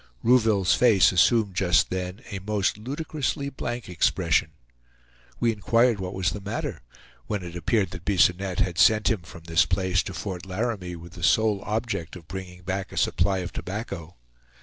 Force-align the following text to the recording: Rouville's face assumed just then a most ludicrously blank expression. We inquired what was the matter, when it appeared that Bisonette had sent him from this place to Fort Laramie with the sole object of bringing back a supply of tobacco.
Rouville's 0.23 0.73
face 0.73 1.11
assumed 1.11 1.53
just 1.55 1.91
then 1.91 2.21
a 2.31 2.39
most 2.39 2.75
ludicrously 2.75 3.49
blank 3.51 3.87
expression. 3.87 4.49
We 5.39 5.51
inquired 5.51 5.99
what 5.99 6.15
was 6.15 6.31
the 6.31 6.41
matter, 6.41 6.81
when 7.27 7.43
it 7.43 7.55
appeared 7.55 7.91
that 7.91 8.03
Bisonette 8.05 8.57
had 8.61 8.79
sent 8.79 9.11
him 9.11 9.21
from 9.21 9.43
this 9.43 9.67
place 9.67 10.01
to 10.01 10.15
Fort 10.15 10.43
Laramie 10.47 10.95
with 10.95 11.13
the 11.13 11.21
sole 11.21 11.61
object 11.67 12.15
of 12.15 12.27
bringing 12.27 12.63
back 12.63 12.91
a 12.91 12.97
supply 12.97 13.37
of 13.45 13.53
tobacco. 13.53 14.15